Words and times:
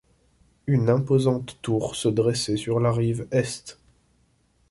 Une 0.65 0.89
imposante 0.89 1.59
tour 1.61 1.95
se 1.95 2.07
dressait 2.07 2.57
sur 2.57 2.79
la 2.79 2.91
rive 2.91 3.27
est. 3.29 3.77